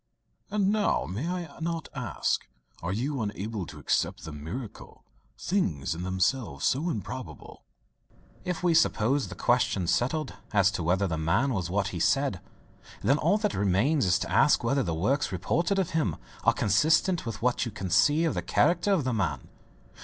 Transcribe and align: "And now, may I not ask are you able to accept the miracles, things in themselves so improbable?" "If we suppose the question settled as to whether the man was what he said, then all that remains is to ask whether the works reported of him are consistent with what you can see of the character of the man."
"And 0.49 0.71
now, 0.71 1.05
may 1.05 1.29
I 1.29 1.59
not 1.59 1.87
ask 1.93 2.47
are 2.81 2.91
you 2.91 3.21
able 3.35 3.67
to 3.67 3.77
accept 3.77 4.23
the 4.25 4.31
miracles, 4.31 5.01
things 5.37 5.93
in 5.93 6.01
themselves 6.01 6.65
so 6.65 6.89
improbable?" 6.89 7.65
"If 8.43 8.63
we 8.63 8.73
suppose 8.73 9.27
the 9.27 9.35
question 9.35 9.85
settled 9.85 10.33
as 10.53 10.71
to 10.71 10.81
whether 10.81 11.05
the 11.05 11.19
man 11.19 11.53
was 11.53 11.69
what 11.69 11.89
he 11.89 11.99
said, 11.99 12.41
then 13.03 13.19
all 13.19 13.37
that 13.45 13.53
remains 13.53 14.07
is 14.07 14.17
to 14.17 14.31
ask 14.31 14.63
whether 14.63 14.81
the 14.81 14.95
works 14.95 15.31
reported 15.31 15.77
of 15.77 15.91
him 15.91 16.15
are 16.45 16.53
consistent 16.53 17.27
with 17.27 17.43
what 17.43 17.65
you 17.67 17.71
can 17.71 17.91
see 17.91 18.25
of 18.25 18.33
the 18.33 18.41
character 18.41 18.91
of 18.93 19.03
the 19.03 19.13
man." 19.13 19.49